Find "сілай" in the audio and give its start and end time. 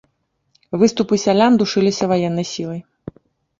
2.55-2.81